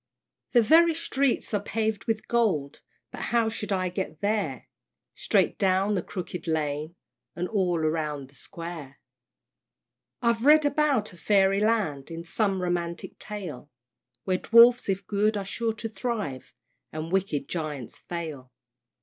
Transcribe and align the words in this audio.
The 0.53 0.63
very 0.63 0.95
streets 0.95 1.53
are 1.53 1.61
paved 1.61 2.05
with 2.05 2.27
gold; 2.27 2.81
But 3.11 3.21
how 3.21 3.49
shall 3.49 3.71
I 3.77 3.89
get 3.89 4.19
there? 4.19 4.67
"Straight 5.13 5.59
down 5.59 5.93
the 5.93 6.01
Crooked 6.01 6.47
Lane, 6.47 6.95
And 7.35 7.47
all 7.47 7.77
round 7.77 8.27
the 8.29 8.33
Square." 8.33 8.99
I've 10.19 10.43
read 10.43 10.65
about 10.65 11.13
a 11.13 11.17
Fairy 11.17 11.59
Land, 11.59 12.09
In 12.09 12.23
some 12.25 12.63
romantic 12.63 13.19
tale, 13.19 13.69
Where 14.23 14.39
Dwarfs 14.39 14.89
if 14.89 15.05
good 15.05 15.37
are 15.37 15.45
sure 15.45 15.73
to 15.73 15.87
thrive 15.87 16.51
And 16.91 17.11
wicked 17.11 17.47
Giants 17.47 17.99
fail. 17.99 18.51